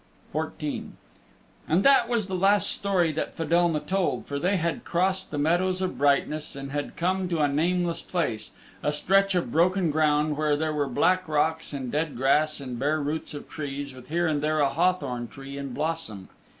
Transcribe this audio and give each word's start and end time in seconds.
XIV 0.33 0.93
And 1.67 1.83
that 1.83 2.09
was 2.09 2.25
the 2.25 2.33
last 2.33 2.71
story 2.71 3.11
that 3.11 3.35
Fedelma 3.37 3.81
told, 3.81 4.25
for 4.25 4.39
they 4.39 4.55
had 4.57 4.83
crossed 4.83 5.29
the 5.29 5.37
Meadows 5.37 5.79
of 5.79 5.99
Brightness 5.99 6.55
and 6.55 6.71
had 6.71 6.95
come 6.97 7.29
to 7.29 7.37
a 7.39 7.47
nameless 7.47 8.01
place 8.01 8.49
a 8.81 8.91
stretch 8.91 9.35
of 9.35 9.51
broken 9.51 9.91
ground 9.91 10.37
where 10.37 10.55
there 10.57 10.73
were 10.73 10.87
black 10.87 11.27
rocks 11.27 11.71
and 11.71 11.91
dead 11.91 12.17
grass 12.17 12.59
and 12.59 12.79
bare 12.79 12.99
roots 12.99 13.35
of 13.35 13.47
trees 13.47 13.93
with 13.93 14.07
here 14.09 14.25
and 14.25 14.41
there 14.41 14.59
a 14.59 14.69
hawthorn 14.69 15.27
tree 15.27 15.55
in 15.55 15.71
blossom. 15.71 16.29